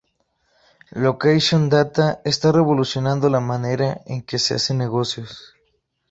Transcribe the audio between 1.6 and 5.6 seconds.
data está revolucionando la manera en que se hacen negocios.